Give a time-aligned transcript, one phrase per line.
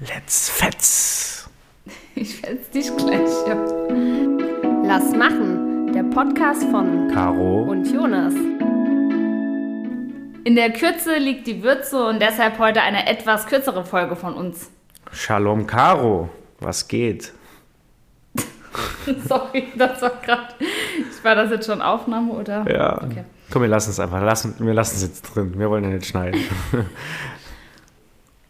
[0.00, 1.48] Let's fetz.
[2.14, 3.30] Ich fetz dich gleich.
[3.46, 3.54] Ja.
[4.84, 5.90] Lass machen.
[5.94, 8.34] Der Podcast von Caro und Jonas.
[10.44, 14.70] In der Kürze liegt die Würze und deshalb heute eine etwas kürzere Folge von uns.
[15.12, 16.28] Shalom Caro.
[16.60, 17.32] Was geht?
[19.26, 20.54] Sorry, das war gerade.
[21.22, 22.70] War das jetzt schon Aufnahme oder?
[22.70, 23.02] Ja.
[23.02, 23.24] Okay.
[23.50, 24.20] Komm, wir lassen es einfach.
[24.20, 25.58] Lassen, wir lassen es jetzt drin.
[25.58, 26.40] Wir wollen ja nicht schneiden.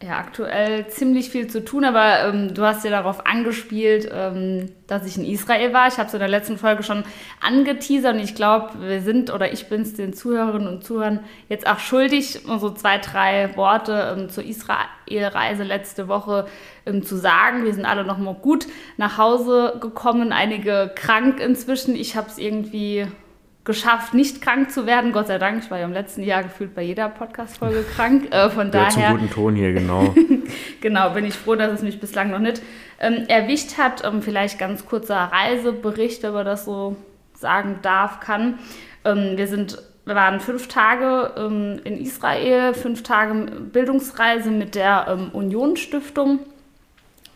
[0.03, 5.07] ja, aktuell ziemlich viel zu tun, aber ähm, du hast ja darauf angespielt, ähm, dass
[5.07, 5.89] ich in Israel war.
[5.89, 7.03] Ich habe es in der letzten Folge schon
[7.41, 11.67] angeteasert und ich glaube, wir sind oder ich bin es den Zuhörerinnen und Zuhörern jetzt
[11.67, 16.47] auch schuldig, so zwei, drei Worte ähm, zur Israel-Reise letzte Woche
[16.85, 17.65] ähm, zu sagen.
[17.65, 18.67] Wir sind alle noch mal gut
[18.99, 21.97] nach Hause gekommen, einige krank inzwischen.
[21.97, 23.07] Ich habe es irgendwie
[23.67, 25.13] geschafft, nicht krank zu werden.
[25.13, 28.33] Gott sei Dank, ich war ja im letzten Jahr gefühlt bei jeder Podcast-Folge krank.
[28.33, 29.11] Äh, von Gehört daher.
[29.11, 30.15] Zum guten Ton hier, genau.
[30.81, 32.63] genau, bin ich froh, dass es mich bislang noch nicht
[33.01, 34.03] ähm, erwischt hat.
[34.05, 36.97] Ähm, vielleicht ganz kurzer Reisebericht, wenn man das so
[37.35, 38.59] sagen darf, kann.
[39.05, 43.35] Ähm, wir sind wir waren fünf Tage ähm, in Israel, fünf Tage
[43.73, 46.39] Bildungsreise mit der ähm, Union Stiftung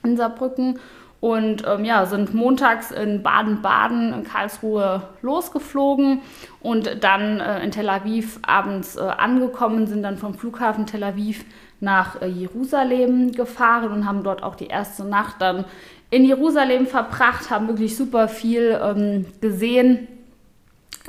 [0.05, 0.79] in Saarbrücken
[1.21, 6.23] und ähm, ja, sind montags in Baden-Baden, in Karlsruhe losgeflogen
[6.61, 11.45] und dann äh, in Tel Aviv abends äh, angekommen, sind dann vom Flughafen Tel Aviv
[11.81, 15.67] nach äh, Jerusalem gefahren und haben dort auch die erste Nacht dann
[16.11, 20.09] in Jerusalem verbracht, haben wirklich super viel ähm, gesehen,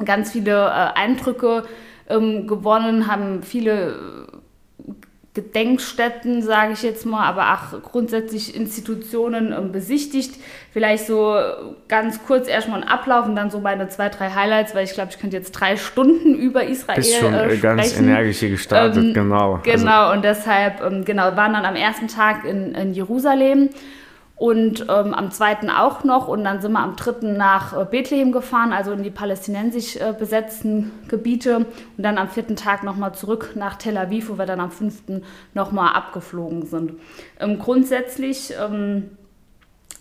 [0.04, 1.64] ganz viele äh, Eindrücke
[2.09, 4.28] ähm, gewonnen, haben viele
[5.33, 10.35] Gedenkstätten, sage ich jetzt mal, aber auch grundsätzlich Institutionen ähm, besichtigt.
[10.73, 11.37] Vielleicht so
[11.87, 15.11] ganz kurz erstmal ein Ablauf und dann so meine zwei, drei Highlights, weil ich glaube,
[15.11, 19.13] ich könnte jetzt drei Stunden über Israel Bist schon äh, ganz energisch hier gestartet, ähm,
[19.13, 19.61] genau.
[19.63, 20.15] Genau, also.
[20.15, 23.69] und deshalb, ähm, genau, waren dann am ersten Tag in, in Jerusalem
[24.42, 26.28] und ähm, am zweiten auch noch.
[26.28, 30.16] Und dann sind wir am dritten nach äh, Bethlehem gefahren, also in die palästinensisch äh,
[30.17, 31.58] besetzten Gebiete.
[31.58, 31.67] Und
[31.98, 35.23] dann am vierten Tag nochmal zurück nach Tel Aviv, wo wir dann am fünften
[35.54, 36.93] nochmal abgeflogen sind.
[37.39, 39.11] Ähm, grundsätzlich ähm,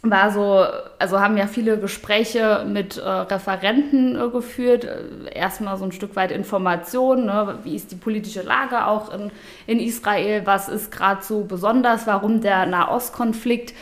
[0.03, 0.65] war so,
[0.99, 4.87] also haben ja viele Gespräche mit äh, Referenten äh, geführt.
[4.87, 7.59] Äh, erstmal so ein Stück weit Informationen, ne?
[7.65, 9.31] wie ist die politische Lage auch in,
[9.67, 13.75] in Israel, was ist gerade so besonders, warum der Nahostkonflikt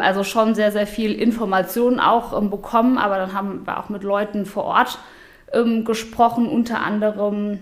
[0.00, 4.02] also schon sehr, sehr viel Informationen auch ähm, bekommen, aber dann haben wir auch mit
[4.02, 4.98] Leuten vor Ort
[5.52, 6.48] ähm, gesprochen.
[6.48, 7.58] Unter anderem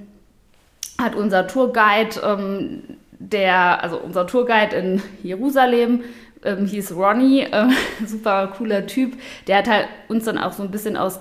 [1.01, 2.83] hat unser Tourguide,
[3.19, 6.03] der, also unser Tourguide in Jerusalem,
[6.45, 7.69] hieß Ronnie, äh,
[8.07, 9.15] super cooler Typ,
[9.47, 11.19] der hat halt uns dann auch so ein bisschen aus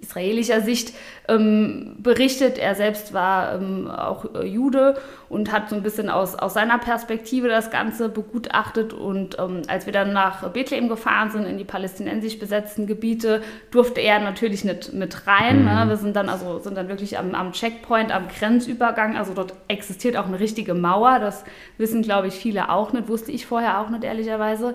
[0.00, 0.94] israelischer Sicht
[1.28, 2.58] ähm, berichtet.
[2.58, 4.96] Er selbst war ähm, auch äh, Jude
[5.28, 8.92] und hat so ein bisschen aus, aus seiner Perspektive das Ganze begutachtet.
[8.92, 14.00] Und ähm, als wir dann nach Bethlehem gefahren sind, in die palästinensisch besetzten Gebiete, durfte
[14.00, 15.64] er natürlich nicht mit rein.
[15.64, 15.84] Ne?
[15.84, 15.88] Mhm.
[15.88, 19.16] Wir sind dann also sind dann wirklich am, am Checkpoint, am Grenzübergang.
[19.16, 21.18] Also dort existiert auch eine richtige Mauer.
[21.18, 21.44] Das
[21.76, 23.08] wissen, glaube ich, viele auch nicht.
[23.08, 24.74] Wusste ich vorher auch nicht, ehrlicherweise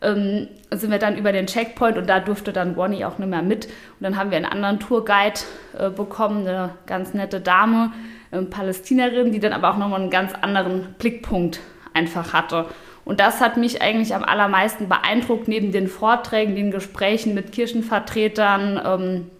[0.00, 3.42] ähm, sind wir dann über den Checkpoint und da durfte dann Bonnie auch nicht mehr
[3.42, 3.66] mit.
[3.66, 5.40] Und dann haben wir einen anderen Tourguide
[5.78, 7.92] äh, bekommen, eine ganz nette Dame,
[8.30, 11.60] äh, Palästinerin, die dann aber auch nochmal einen ganz anderen Blickpunkt
[11.94, 12.66] einfach hatte.
[13.04, 18.80] Und das hat mich eigentlich am allermeisten beeindruckt, neben den Vorträgen, den Gesprächen mit Kirchenvertretern,
[18.84, 19.30] ähm,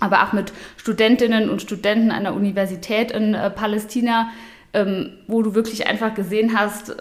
[0.00, 4.30] aber auch mit Studentinnen und Studenten der Universität in äh, Palästina,
[4.72, 6.96] ähm, wo du wirklich einfach gesehen hast,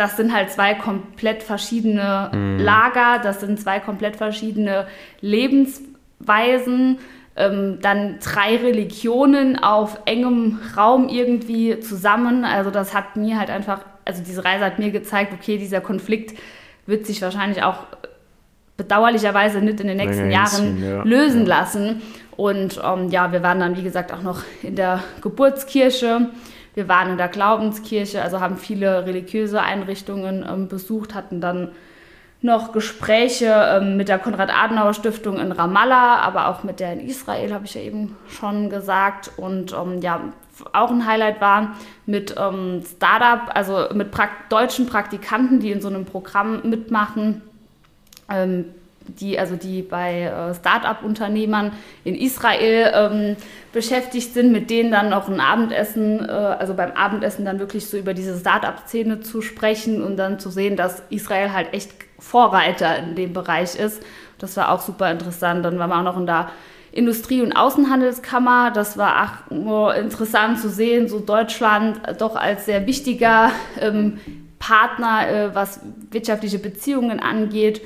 [0.00, 2.58] das sind halt zwei komplett verschiedene mhm.
[2.58, 4.86] Lager, das sind zwei komplett verschiedene
[5.20, 6.98] Lebensweisen,
[7.36, 12.46] ähm, dann drei Religionen auf engem Raum irgendwie zusammen.
[12.46, 16.38] Also das hat mir halt einfach, also diese Reise hat mir gezeigt, okay, dieser Konflikt
[16.86, 17.84] wird sich wahrscheinlich auch
[18.78, 21.02] bedauerlicherweise nicht in den nächsten Jahren ja.
[21.02, 21.58] lösen ja.
[21.58, 22.00] lassen.
[22.38, 26.30] Und ähm, ja, wir waren dann, wie gesagt, auch noch in der Geburtskirche
[26.74, 31.72] wir waren in der Glaubenskirche, also haben viele religiöse Einrichtungen ähm, besucht, hatten dann
[32.42, 37.66] noch Gespräche ähm, mit der Konrad-Adenauer-Stiftung in Ramallah, aber auch mit der in Israel, habe
[37.66, 39.32] ich ja eben schon gesagt.
[39.36, 40.20] Und ähm, ja,
[40.72, 41.76] auch ein Highlight war
[42.06, 47.42] mit ähm, Startup, also mit pra deutschen Praktikanten, die in so einem Programm mitmachen.
[48.30, 48.66] Ähm,
[49.18, 51.72] die, also die bei äh, Start-up-Unternehmern
[52.04, 53.36] in Israel ähm,
[53.72, 57.96] beschäftigt sind, mit denen dann noch ein Abendessen, äh, also beim Abendessen dann wirklich so
[57.96, 63.14] über diese Start-up-Szene zu sprechen und dann zu sehen, dass Israel halt echt Vorreiter in
[63.14, 64.02] dem Bereich ist.
[64.38, 65.64] Das war auch super interessant.
[65.64, 66.50] Dann waren wir auch noch in der
[66.92, 68.72] Industrie- und Außenhandelskammer.
[68.72, 74.18] Das war auch nur interessant zu sehen, so Deutschland doch als sehr wichtiger ähm,
[74.58, 75.80] Partner, äh, was
[76.10, 77.80] wirtschaftliche Beziehungen angeht.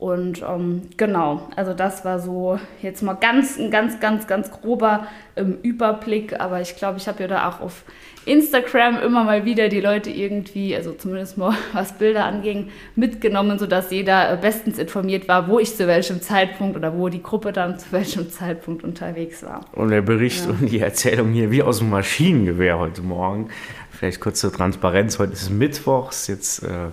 [0.00, 5.06] Und ähm, genau, also das war so jetzt mal ganz, ein ganz, ganz, ganz grober
[5.36, 6.40] ähm, Überblick.
[6.40, 7.84] Aber ich glaube, ich habe ja da auch auf
[8.24, 13.90] Instagram immer mal wieder die Leute irgendwie, also zumindest mal was Bilder anging, mitgenommen, sodass
[13.90, 17.78] jeder äh, bestens informiert war, wo ich zu welchem Zeitpunkt oder wo die Gruppe dann
[17.78, 19.66] zu welchem Zeitpunkt unterwegs war.
[19.72, 20.52] Und der Bericht ja.
[20.52, 23.50] und die Erzählung hier wie aus dem Maschinengewehr heute Morgen.
[23.90, 25.18] Vielleicht kurz zur Transparenz.
[25.18, 26.62] Heute ist Mittwochs, jetzt.
[26.62, 26.88] Äh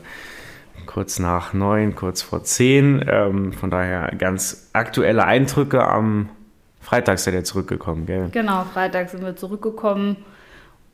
[0.88, 3.06] kurz nach neun, kurz vor zehn.
[3.08, 5.86] Ähm, von daher ganz aktuelle Eindrücke.
[5.86, 6.30] Am
[6.82, 8.30] Freitag seid ihr zurückgekommen, gell?
[8.32, 10.18] Genau, Freitag sind wir zurückgekommen.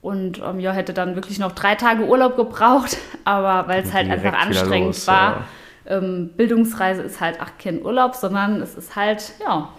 [0.01, 4.09] Und ähm, ja, hätte dann wirklich noch drei Tage Urlaub gebraucht, aber weil es halt
[4.09, 5.45] einfach anstrengend los, war.
[5.85, 5.97] Ja.
[5.97, 9.69] Ähm, Bildungsreise ist halt auch kein Urlaub, sondern es ist halt, ja,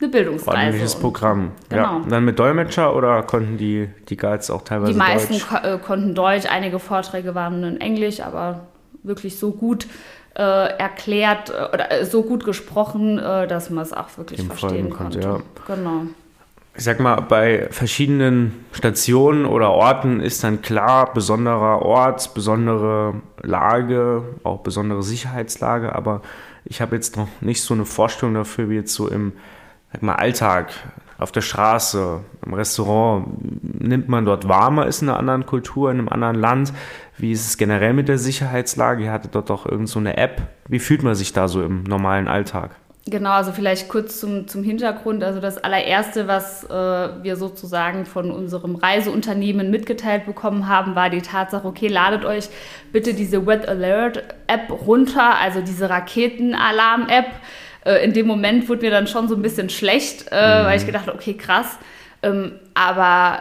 [0.00, 0.56] eine Bildungsreise.
[0.56, 1.52] Ordentliches Programm.
[1.68, 1.82] Genau.
[1.82, 1.96] Ja.
[1.96, 5.48] Und dann mit Dolmetscher oder konnten die, die Guides auch teilweise Die meisten Deutsch?
[5.48, 8.66] Ko äh, konnten Deutsch, einige Vorträge waren in Englisch, aber
[9.06, 9.86] wirklich so gut
[10.34, 14.50] äh, erklärt äh, oder äh, so gut gesprochen, äh, dass man es auch wirklich Im
[14.50, 15.20] verstehen konnte.
[15.20, 15.38] Ja.
[15.66, 16.02] Genau.
[16.76, 24.22] Ich sag mal, bei verschiedenen Stationen oder Orten ist dann klar, besonderer Ort, besondere Lage,
[24.42, 26.20] auch besondere Sicherheitslage, aber
[26.66, 29.32] ich habe jetzt noch nicht so eine Vorstellung dafür, wie jetzt so im
[29.90, 30.68] sag mal, Alltag,
[31.18, 33.26] auf der Straße, im Restaurant,
[33.80, 36.72] nimmt man dort warmer, ist in einer anderen Kultur, in einem anderen Land.
[37.16, 39.04] Wie ist es generell mit der Sicherheitslage?
[39.04, 40.42] Ihr hattet dort doch irgend so eine App.
[40.68, 42.76] Wie fühlt man sich da so im normalen Alltag?
[43.08, 45.22] Genau, also vielleicht kurz zum, zum Hintergrund.
[45.22, 46.68] Also das allererste, was äh,
[47.22, 52.48] wir sozusagen von unserem Reiseunternehmen mitgeteilt bekommen haben, war die Tatsache, okay, ladet euch
[52.92, 57.30] bitte diese Wet Alert App runter, also diese Raketenalarm App.
[57.86, 60.66] Äh, in dem Moment wurde mir dann schon so ein bisschen schlecht, äh, mhm.
[60.66, 61.78] weil ich gedacht okay, krass.
[62.22, 63.40] Ähm, aber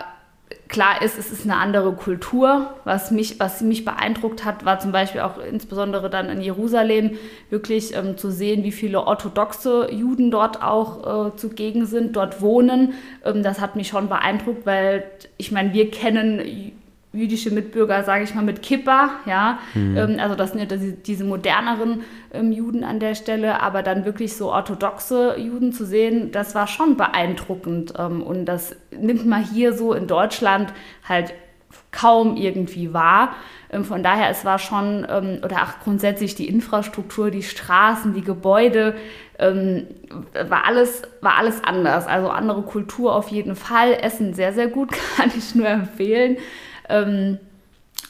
[0.68, 2.76] klar ist, es ist eine andere Kultur.
[2.84, 7.18] Was mich, was mich beeindruckt hat, war zum Beispiel auch insbesondere dann in Jerusalem
[7.50, 12.94] wirklich ähm, zu sehen, wie viele orthodoxe Juden dort auch äh, zugegen sind, dort wohnen.
[13.24, 15.04] Ähm, das hat mich schon beeindruckt, weil
[15.38, 16.74] ich meine, wir kennen
[17.16, 19.60] jüdische Mitbürger, sage ich mal, mit Kippa, ja.
[19.74, 19.98] Mhm.
[19.98, 22.02] Ähm, also das sind ja diese, moderneren
[22.34, 26.68] ähm, Juden an der Stelle, aber dann wirklich so orthodoxe Juden zu sehen, das war
[26.68, 27.94] schon beeindruckend.
[27.98, 30.74] Ähm, und das nimmt man hier so in Deutschland
[31.08, 31.34] halt
[31.92, 33.36] kaum irgendwie wahr.
[33.84, 38.96] Von daher, es war schon, oder auch grundsätzlich die Infrastruktur, die Straßen, die Gebäude,
[39.38, 42.08] war, alles, war alles anders.
[42.08, 43.94] Also andere Kultur auf jeden Fall.
[43.94, 46.38] Essen sehr, sehr gut, kann ich nur empfehlen.
[46.90, 47.40] Ähm,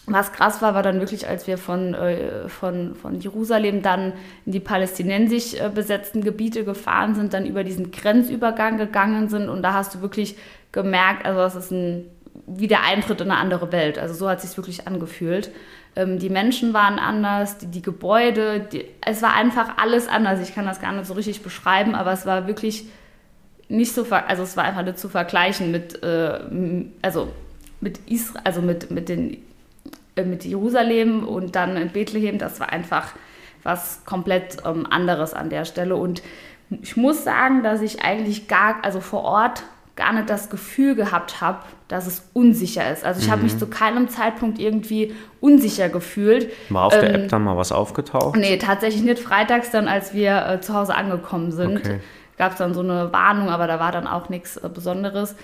[0.08, 4.14] was krass war, war dann wirklich, als wir von, äh, von, von Jerusalem dann
[4.46, 9.64] in die palästinensisch äh, besetzten Gebiete gefahren sind, dann über diesen Grenzübergang gegangen sind und
[9.64, 10.38] da hast du wirklich
[10.72, 12.06] gemerkt, also das ist ein,
[12.46, 13.98] wie der Eintritt in eine andere Welt.
[13.98, 15.50] Also so hat es sich wirklich angefühlt.
[15.96, 20.40] Ähm, die Menschen waren anders, die, die Gebäude, die, es war einfach alles anders.
[20.48, 22.86] Ich kann das gar nicht so richtig beschreiben, aber es war wirklich
[23.70, 26.40] nicht so, also es war einfach nicht zu vergleichen mit, äh,
[27.02, 27.30] also
[27.86, 29.38] mit Israel, also mit, mit, den,
[30.16, 33.14] äh, mit Jerusalem und dann in Bethlehem, das war einfach
[33.64, 35.96] was komplett ähm, anderes an der Stelle.
[35.96, 36.22] Und
[36.82, 39.64] ich muss sagen, dass ich eigentlich gar, also vor Ort
[39.96, 43.06] gar nicht das Gefühl gehabt habe, dass es unsicher ist.
[43.06, 43.32] Also ich mhm.
[43.32, 46.52] habe mich zu keinem Zeitpunkt irgendwie unsicher gefühlt.
[46.70, 48.36] War auf ähm, der App dann mal was aufgetaucht?
[48.36, 49.20] Nee, tatsächlich nicht.
[49.20, 52.00] Freitags dann, als wir äh, zu Hause angekommen sind, okay.
[52.38, 55.36] gab es dann so eine Warnung, aber da war dann auch nichts äh, Besonderes.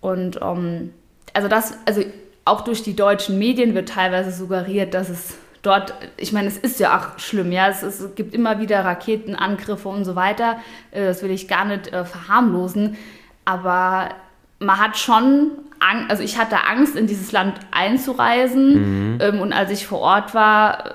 [0.00, 0.92] Und ähm,
[1.32, 2.02] also das, also
[2.44, 6.80] auch durch die deutschen Medien wird teilweise suggeriert, dass es dort, ich meine, es ist
[6.80, 10.58] ja auch schlimm, ja, es, es gibt immer wieder Raketenangriffe und so weiter,
[10.90, 12.96] äh, das will ich gar nicht äh, verharmlosen,
[13.44, 14.10] aber
[14.58, 19.14] man hat schon, Angst, also ich hatte Angst, in dieses Land einzureisen.
[19.14, 19.18] Mhm.
[19.20, 20.94] ähm, und als ich vor Ort war,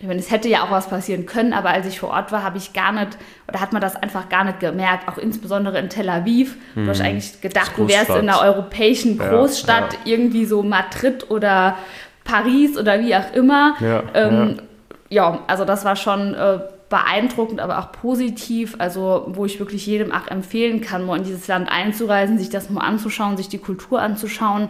[0.00, 2.44] ich meine, es hätte ja auch was passieren können, aber als ich vor Ort war,
[2.44, 5.88] habe ich gar nicht, oder hat man das einfach gar nicht gemerkt, auch insbesondere in
[5.88, 6.56] Tel Aviv.
[6.74, 6.84] Hm.
[6.84, 7.06] Du hast mhm.
[7.06, 10.12] eigentlich gedacht, du wärst in einer europäischen Großstadt, ja, ja.
[10.12, 11.76] irgendwie so Madrid oder
[12.22, 13.74] Paris oder wie auch immer.
[13.80, 14.60] Ja, ähm,
[15.08, 15.40] ja.
[15.48, 20.28] also das war schon äh, beeindruckend, aber auch positiv, also wo ich wirklich jedem auch
[20.28, 24.68] empfehlen kann, mal in dieses Land einzureisen, sich das mal anzuschauen, sich die Kultur anzuschauen.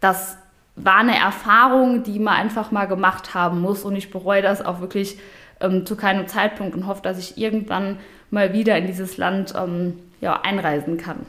[0.00, 0.38] Das
[0.82, 4.80] war eine Erfahrung, die man einfach mal gemacht haben muss und ich bereue das auch
[4.80, 5.18] wirklich
[5.60, 7.98] ähm, zu keinem Zeitpunkt und hoffe, dass ich irgendwann
[8.30, 11.26] mal wieder in dieses Land ähm, ja, einreisen kann.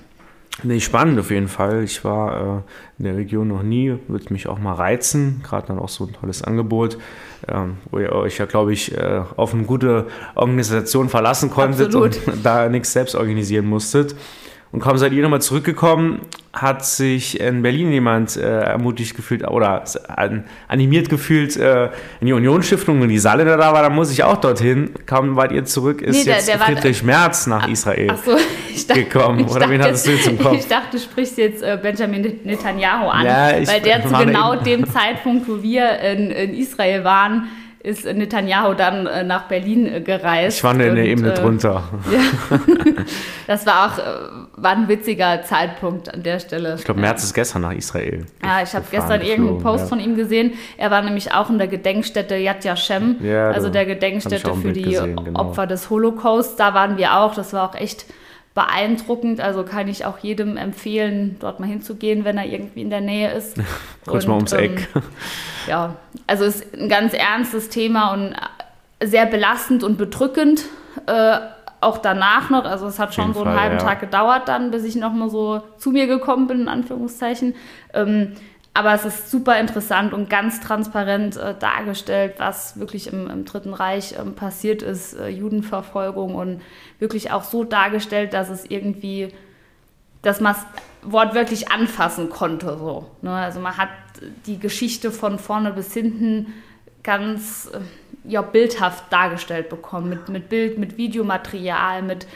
[0.62, 1.84] Nee, spannend auf jeden Fall.
[1.84, 2.62] Ich war äh,
[2.98, 5.42] in der Region noch nie, würde mich auch mal reizen.
[5.42, 6.98] Gerade dann auch so ein tolles Angebot,
[7.48, 12.28] ähm, wo ihr euch ja, glaube ich, äh, auf eine gute Organisation verlassen konntet Absolut.
[12.28, 14.16] und da nichts selbst organisieren musstet.
[14.72, 16.20] Und kaum seid ihr nochmal zurückgekommen,
[16.52, 21.90] hat sich in Berlin jemand äh, ermutigt gefühlt oder an, animiert gefühlt äh,
[22.22, 24.92] in die Unionsstiftung und die Saarländer da war, da muss ich auch dorthin.
[25.06, 28.12] Kaum wart ihr zurück, ist nee, der, jetzt der Friedrich war, Merz nach ach, Israel
[28.12, 28.32] ach so,
[28.88, 29.46] dachte, gekommen.
[29.46, 30.54] Oder dachte, wen hattest du jetzt im Kopf?
[30.60, 34.86] Ich dachte, du sprichst jetzt äh, Benjamin Netanyahu an, ja, weil der zu genau dem
[34.92, 37.48] Zeitpunkt, wo wir in, in Israel waren,
[37.82, 40.58] ist Netanyahu dann äh, nach Berlin äh, gereist.
[40.58, 41.84] Ich war in der Ebene äh, drunter.
[42.12, 42.20] Ja.
[43.48, 44.00] das war auch
[44.56, 46.76] war ein witziger Zeitpunkt an der Stelle.
[46.78, 48.26] Ich glaube, März ist gestern nach Israel.
[48.44, 49.88] Ja, ich habe gestern irgendeinen Post ja.
[49.88, 50.54] von ihm gesehen.
[50.78, 54.84] Er war nämlich auch in der Gedenkstätte Yad Vashem, ja, also der Gedenkstätte für die
[54.84, 55.40] gesehen, genau.
[55.40, 56.60] Opfer des Holocaust.
[56.60, 57.36] Da waren wir auch.
[57.36, 58.06] Das war auch echt
[58.60, 59.40] beeindruckend.
[59.40, 63.32] Also kann ich auch jedem empfehlen, dort mal hinzugehen, wenn er irgendwie in der Nähe
[63.32, 63.56] ist.
[64.06, 64.90] Kurz mal ums Eck.
[64.94, 65.02] Ähm,
[65.68, 65.96] ja,
[66.28, 68.36] also es ist ein ganz ernstes Thema und
[69.02, 70.66] sehr belastend und bedrückend.
[71.06, 71.38] Äh,
[71.80, 73.84] auch danach noch, also es hat schon so einen Fall, halben ja.
[73.84, 77.56] Tag gedauert dann, bis ich nochmal so zu mir gekommen bin, in Anführungszeichen.
[77.94, 78.34] Ähm,
[78.80, 83.74] aber es ist super interessant und ganz transparent äh, dargestellt, was wirklich im, im Dritten
[83.74, 86.62] Reich ähm, passiert ist, äh, Judenverfolgung und
[86.98, 89.34] wirklich auch so dargestellt, dass es irgendwie,
[90.22, 90.66] dass man es
[91.02, 92.78] wortwörtlich anfassen konnte.
[92.78, 93.34] So, ne?
[93.34, 93.90] Also man hat
[94.46, 96.54] die Geschichte von vorne bis hinten
[97.04, 97.80] ganz äh,
[98.30, 102.28] ja, bildhaft dargestellt bekommen, mit, mit Bild, mit Videomaterial, mit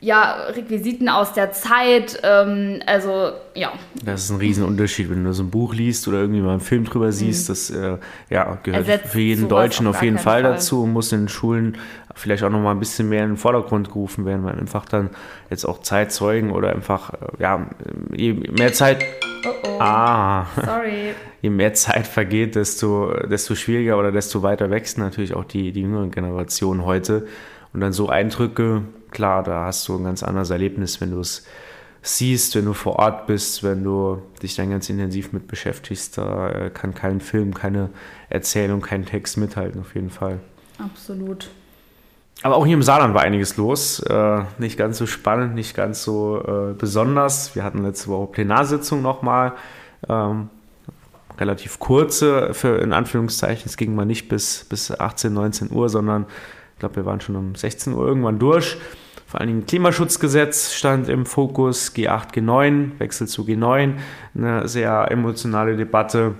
[0.00, 2.20] ja, Requisiten aus der Zeit.
[2.22, 3.72] Ähm, also, ja.
[4.04, 6.84] Das ist ein Riesenunterschied, wenn du so ein Buch liest oder irgendwie mal einen Film
[6.84, 7.48] drüber siehst.
[7.48, 7.52] Mhm.
[7.52, 7.96] Das äh,
[8.30, 11.28] ja, gehört Ersetzt für jeden Deutschen auf, jeden Fall, Fall, dazu und muss in den
[11.28, 11.78] Schulen
[12.14, 15.10] vielleicht auch noch mal ein bisschen mehr in den Vordergrund gerufen werden, weil einfach dann
[15.50, 17.66] jetzt auch Zeitzeugen oder einfach, äh, ja,
[18.12, 19.04] je mehr Zeit.
[19.44, 19.80] Oh oh.
[19.80, 20.46] Ah.
[20.56, 21.14] Sorry.
[21.40, 25.82] Je mehr Zeit vergeht, desto, desto schwieriger oder desto weiter wächst natürlich auch die, die
[25.82, 27.28] jüngere Generation heute.
[27.72, 31.46] Und dann so Eindrücke klar, da hast du ein ganz anderes Erlebnis, wenn du es
[32.02, 36.18] siehst, wenn du vor Ort bist, wenn du dich dann ganz intensiv mit beschäftigst.
[36.18, 37.90] Da äh, kann kein Film, keine
[38.30, 40.40] Erzählung, kein Text mithalten, auf jeden Fall.
[40.78, 41.50] Absolut.
[42.42, 44.00] Aber auch hier im Saarland war einiges los.
[44.00, 47.56] Äh, nicht ganz so spannend, nicht ganz so äh, besonders.
[47.56, 49.54] Wir hatten letzte Woche Plenarsitzung nochmal.
[50.08, 50.50] Ähm,
[51.38, 53.64] relativ kurze, für, in Anführungszeichen.
[53.66, 56.26] Es ging mal nicht bis, bis 18, 19 Uhr, sondern
[56.78, 58.76] ich glaube, wir waren schon um 16 Uhr irgendwann durch.
[59.26, 63.94] Vor allen Dingen Klimaschutzgesetz stand im Fokus, G8, G9, Wechsel zu G9,
[64.36, 66.36] eine sehr emotionale Debatte.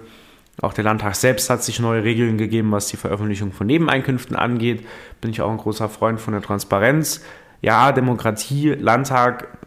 [0.62, 4.86] Auch der Landtag selbst hat sich neue Regeln gegeben, was die Veröffentlichung von Nebeneinkünften angeht.
[5.20, 7.24] Bin ich auch ein großer Freund von der Transparenz.
[7.60, 9.58] Ja, Demokratie, Landtag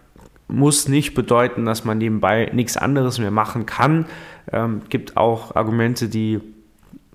[0.47, 4.05] muss nicht bedeuten, dass man nebenbei nichts anderes mehr machen kann.
[4.49, 6.39] Ähm, gibt auch Argumente, die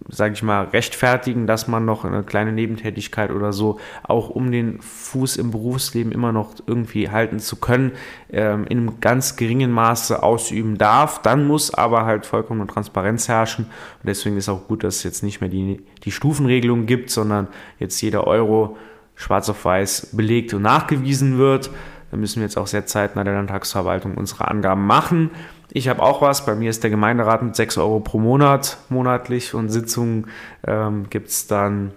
[0.08, 4.80] sage ich mal, rechtfertigen, dass man noch eine kleine Nebentätigkeit oder so, auch um den
[4.80, 7.92] Fuß im Berufsleben immer noch irgendwie halten zu können,
[8.30, 11.22] ähm, in einem ganz geringen Maße ausüben darf.
[11.22, 13.66] Dann muss aber halt vollkommene Transparenz herrschen.
[13.66, 17.48] Und deswegen ist auch gut, dass es jetzt nicht mehr die, die Stufenregelung gibt, sondern
[17.78, 18.76] jetzt jeder Euro
[19.16, 21.70] schwarz auf weiß belegt und nachgewiesen wird.
[22.10, 25.30] Da müssen wir jetzt auch sehr zeitnah der Landtagsverwaltung unsere Angaben machen.
[25.70, 26.46] Ich habe auch was.
[26.46, 30.28] Bei mir ist der Gemeinderat mit 6 Euro pro Monat monatlich und Sitzungen
[30.66, 31.92] ähm, gibt es dann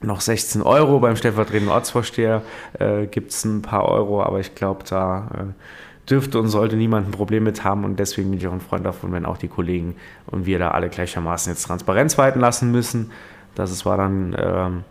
[0.00, 1.00] noch 16 Euro.
[1.00, 2.42] Beim stellvertretenden Ortsvorsteher
[2.78, 7.08] äh, gibt es ein paar Euro, aber ich glaube, da äh, dürfte und sollte niemand
[7.08, 9.48] ein Problem mit haben und deswegen bin ich auch ein Freund davon, wenn auch die
[9.48, 13.10] Kollegen und wir da alle gleichermaßen jetzt Transparenz walten lassen müssen.
[13.54, 14.84] Das war dann ähm,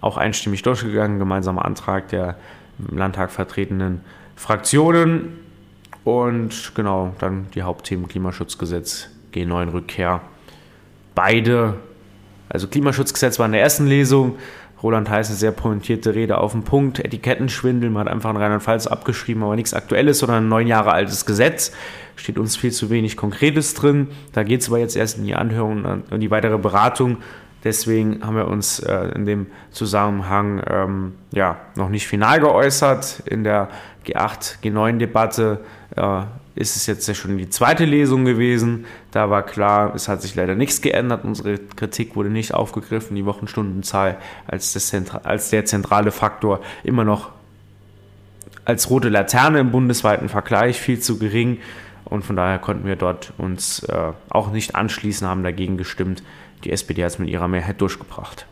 [0.00, 2.36] auch einstimmig durchgegangen, gemeinsamer Antrag der
[2.78, 4.02] im Landtag vertretenen
[4.36, 5.45] Fraktionen.
[6.06, 10.20] Und genau, dann die Hauptthemen Klimaschutzgesetz, G9-Rückkehr.
[11.16, 11.74] Beide,
[12.48, 14.36] also Klimaschutzgesetz war in der ersten Lesung.
[14.84, 17.00] Roland Heiß eine sehr pointierte Rede auf den Punkt.
[17.00, 21.26] Etikettenschwindel, man hat einfach in Rheinland-Pfalz abgeschrieben, aber nichts Aktuelles, sondern ein neun Jahre altes
[21.26, 21.72] Gesetz.
[22.14, 24.06] Steht uns viel zu wenig Konkretes drin.
[24.32, 27.16] Da geht es aber jetzt erst in die Anhörung und die weitere Beratung.
[27.66, 33.24] Deswegen haben wir uns äh, in dem Zusammenhang ähm, ja, noch nicht final geäußert.
[33.26, 33.70] In der
[34.06, 35.64] G8, G9-Debatte
[35.96, 36.20] äh,
[36.54, 38.84] ist es jetzt ja schon die zweite Lesung gewesen.
[39.10, 41.24] Da war klar, es hat sich leider nichts geändert.
[41.24, 43.16] Unsere Kritik wurde nicht aufgegriffen.
[43.16, 44.94] Die Wochenstundenzahl als, das
[45.24, 47.30] als der zentrale Faktor immer noch
[48.64, 51.58] als rote Laterne im bundesweiten Vergleich viel zu gering.
[52.04, 56.22] Und von daher konnten wir dort uns äh, auch nicht anschließen, haben dagegen gestimmt.
[56.64, 58.46] Die SPD hat es mit ihrer Mehrheit durchgebracht.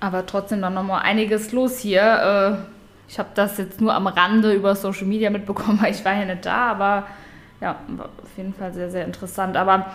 [0.00, 2.58] Aber trotzdem noch mal einiges los hier.
[2.58, 6.14] Äh, ich habe das jetzt nur am Rande über Social Media mitbekommen, weil ich war
[6.14, 7.06] ja nicht da, aber
[7.60, 9.56] ja, auf jeden Fall sehr, sehr interessant.
[9.56, 9.86] Aber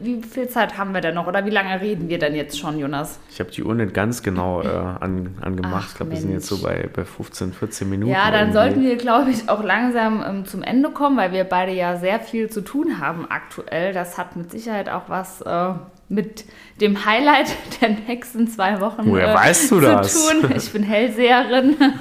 [0.00, 2.78] wie viel Zeit haben wir denn noch oder wie lange reden wir denn jetzt schon,
[2.78, 3.18] Jonas?
[3.30, 4.66] Ich habe die Uhr nicht ganz genau äh,
[5.00, 5.84] an, angemacht.
[5.84, 8.12] Ach, ich glaube, wir sind jetzt so bei, bei 15, 14 Minuten.
[8.12, 8.52] Ja, dann irgendwie.
[8.52, 12.20] sollten wir, glaube ich, auch langsam ähm, zum Ende kommen, weil wir beide ja sehr
[12.20, 13.92] viel zu tun haben aktuell.
[13.92, 15.72] Das hat mit Sicherheit auch was äh,
[16.08, 16.44] mit
[16.80, 17.48] dem Highlight
[17.80, 20.12] der nächsten zwei Wochen Woher äh, weißt du zu das?
[20.12, 20.52] tun.
[20.56, 21.76] Ich bin Hellseherin.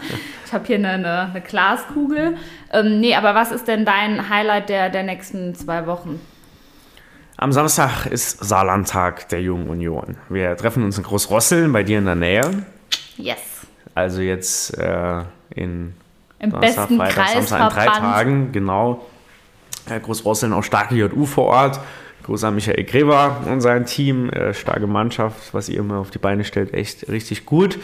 [0.48, 2.38] Ich habe hier eine, eine, eine Glaskugel.
[2.72, 6.22] Ähm, nee, aber was ist denn dein Highlight der, der nächsten zwei Wochen?
[7.36, 10.16] Am Samstag ist Saarlandtag der Jungen Union.
[10.30, 12.64] Wir treffen uns in Großrosseln bei dir in der Nähe.
[13.18, 13.40] Yes.
[13.94, 15.94] Also jetzt äh, in
[16.40, 19.06] Im Donnerstag, besten Freitag, Samstag in drei Tagen, genau.
[20.02, 21.82] Großrosseln auch starke JU vor Ort.
[22.28, 24.30] Gruß an Michael Greber und sein Team.
[24.30, 27.80] Äh, starke Mannschaft, was ihr immer auf die Beine stellt, echt richtig gut.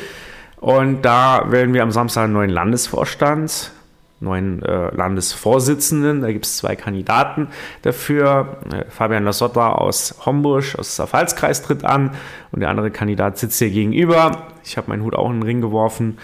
[0.57, 3.71] Und da werden wir am Samstag einen neuen Landesvorstand,
[4.19, 6.21] neuen äh, Landesvorsitzenden.
[6.21, 7.47] Da gibt es zwei Kandidaten
[7.83, 8.57] dafür.
[8.69, 12.11] Äh, Fabian Lasotta aus Homburg, aus der Pfalzkreis tritt an
[12.51, 14.47] und der andere Kandidat sitzt hier gegenüber.
[14.65, 16.17] Ich habe meinen Hut auch in den Ring geworfen.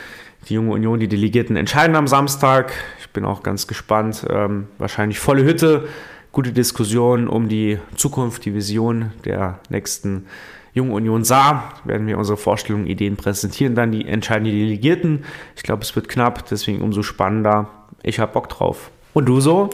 [0.50, 2.74] Die junge Union, die Delegierten entscheiden am Samstag.
[3.00, 4.26] Ich bin auch ganz gespannt.
[4.30, 5.88] Ähm, wahrscheinlich volle Hütte,
[6.32, 10.26] gute Diskussion um die Zukunft, die Vision der nächsten
[10.74, 15.26] Junge Union Saar werden wir unsere Vorstellungen, Ideen präsentieren, dann die entscheiden die Delegierten.
[15.56, 17.68] Ich glaube, es wird knapp, deswegen umso spannender.
[18.04, 18.92] Ich habe Bock drauf.
[19.14, 19.70] Und du so?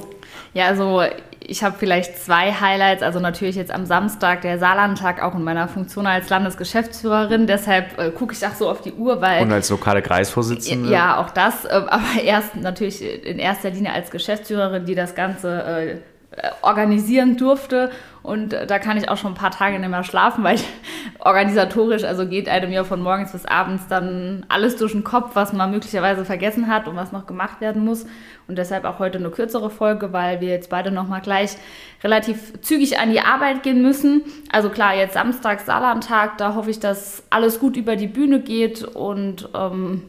[0.53, 1.03] Ja, also
[1.47, 3.03] ich habe vielleicht zwei Highlights.
[3.03, 7.45] Also natürlich jetzt am Samstag der Saarlandtag auch in meiner Funktion als Landesgeschäftsführerin.
[7.45, 9.43] Deshalb äh, gucke ich auch so auf die Uhr, weil.
[9.43, 10.89] Und als lokale Kreisvorsitzende?
[10.89, 11.65] Ja, auch das.
[11.65, 15.97] Äh, aber erst natürlich in erster Linie als Geschäftsführerin, die das Ganze äh,
[16.61, 17.91] organisieren durfte.
[18.23, 20.67] Und da kann ich auch schon ein paar Tage nicht mehr schlafen, weil ich
[21.19, 25.53] organisatorisch, also geht einem ja von morgens bis abends dann alles durch den Kopf, was
[25.53, 28.07] man möglicherweise vergessen hat und was noch gemacht werden muss.
[28.47, 31.57] Und deshalb auch heute eine kürzere Folge, weil wir jetzt beide nochmal gleich
[32.03, 34.23] relativ zügig an die Arbeit gehen müssen.
[34.51, 38.83] Also klar, jetzt Samstag, Saarlandtag, da hoffe ich, dass alles gut über die Bühne geht
[38.83, 40.01] und ähm,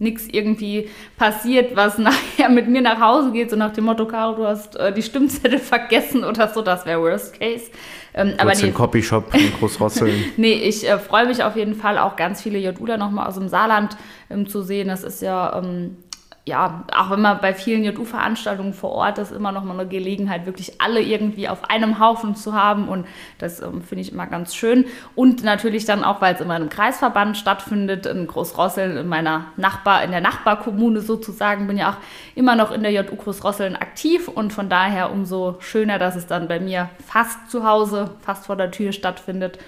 [0.00, 4.34] nichts irgendwie passiert, was nachher mit mir nach Hause geht, so nach dem Motto, Caro,
[4.34, 7.70] du hast äh, die Stimmzettel vergessen oder so, das wäre Worst Case.
[8.12, 10.32] Ähm, aber nee, Copyshop in Großrosseln.
[10.36, 13.48] nee, ich äh, freue mich auf jeden Fall auch ganz viele JUler nochmal aus dem
[13.48, 13.96] Saarland
[14.30, 14.88] ähm, zu sehen.
[14.88, 15.96] Das ist ja ähm,
[16.46, 20.46] ja, auch wenn man bei vielen JU-Veranstaltungen vor Ort ist, immer noch mal eine Gelegenheit,
[20.46, 22.88] wirklich alle irgendwie auf einem Haufen zu haben.
[22.88, 23.06] Und
[23.38, 24.86] das ähm, finde ich immer ganz schön.
[25.14, 30.02] Und natürlich dann auch, weil es immer einem Kreisverband stattfindet, in Großrosseln, in meiner Nachbar,
[30.02, 31.96] in der Nachbarkommune sozusagen, bin ja auch
[32.34, 34.26] immer noch in der JU Großrosseln aktiv.
[34.26, 38.56] Und von daher umso schöner, dass es dann bei mir fast zu Hause, fast vor
[38.56, 39.58] der Tür stattfindet.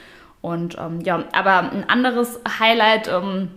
[0.41, 3.51] Und ähm, ja, aber ein anderes Highlight, ähm,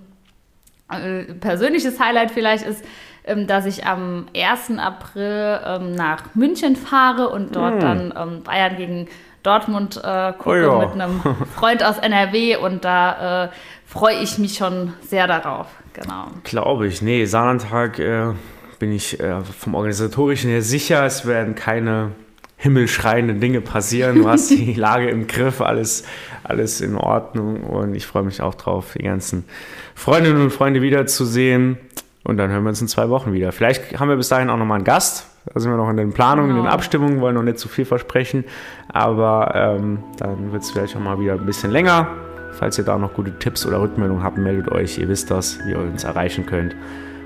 [0.90, 2.84] äh, persönliches Highlight vielleicht ist,
[3.26, 4.78] ähm, dass ich am 1.
[4.78, 7.80] April ähm, nach München fahre und dort hm.
[7.80, 9.08] dann ähm, Bayern gegen
[9.44, 10.86] Dortmund äh, gucke oh ja.
[10.86, 11.22] mit einem
[11.56, 13.50] Freund aus NRW und da äh,
[13.86, 15.68] freue ich mich schon sehr darauf.
[15.94, 16.28] Genau.
[16.44, 17.02] Glaube ich.
[17.02, 18.34] Nee, Saarlandtag äh,
[18.80, 21.06] bin ich äh, vom Organisatorischen her sicher.
[21.06, 22.12] Es werden keine
[22.58, 24.16] himmelschreienden Dinge passieren.
[24.16, 26.06] Du hast die Lage im Griff, alles,
[26.44, 29.46] alles in Ordnung und ich freue mich auch drauf, die ganzen
[29.94, 31.78] Freundinnen und Freunde wiederzusehen.
[32.24, 33.52] Und dann hören wir uns in zwei Wochen wieder.
[33.52, 35.28] Vielleicht haben wir bis dahin auch nochmal einen Gast.
[35.54, 36.62] Da sind wir noch in den Planungen, genau.
[36.62, 36.74] in den genau.
[36.74, 38.46] Abstimmungen, wollen noch nicht zu viel versprechen.
[38.92, 42.08] Aber ähm, dann wird es vielleicht auch mal wieder ein bisschen länger.
[42.54, 44.98] Falls ihr da noch gute Tipps oder Rückmeldungen habt, meldet euch.
[44.98, 46.76] Ihr wisst das, wie ihr uns erreichen könnt.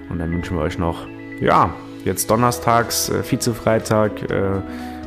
[0.10, 1.08] Und dann wünschen wir euch noch,
[1.40, 1.70] ja,
[2.04, 4.30] jetzt donnerstags, äh, Vizefreitag.
[4.30, 4.62] Äh,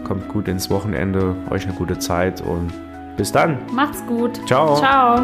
[0.04, 1.34] kommt gut ins Wochenende.
[1.50, 2.72] Euch eine gute Zeit und
[3.16, 3.58] bis dann.
[3.72, 4.40] Macht's gut.
[4.46, 4.76] Ciao.
[4.76, 5.20] Ciao.